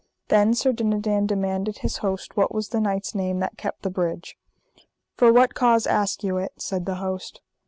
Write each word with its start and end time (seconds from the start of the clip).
Then 0.29 0.55
Sir 0.55 0.73
Dinadan 0.73 1.27
demanded 1.27 1.77
his 1.77 1.97
host 1.97 2.35
what 2.35 2.51
was 2.51 2.69
the 2.69 2.81
knight's 2.81 3.13
name 3.13 3.37
that 3.41 3.55
kept 3.55 3.83
the 3.83 3.91
bridge. 3.91 4.35
For 5.15 5.31
what 5.31 5.53
cause 5.53 5.85
ask 5.85 6.23
you 6.23 6.37
it? 6.37 6.53
said 6.57 6.87
the 6.87 6.95
host. 6.95 7.39